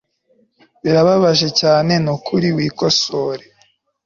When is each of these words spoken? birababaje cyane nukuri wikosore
birababaje 0.83 1.47
cyane 1.59 1.93
nukuri 2.03 2.47
wikosore 2.57 3.43